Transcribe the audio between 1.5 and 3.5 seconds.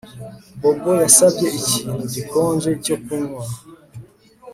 ikintu gikonje cyo kunywa